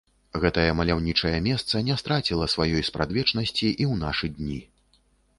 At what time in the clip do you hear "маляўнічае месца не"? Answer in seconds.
0.77-1.97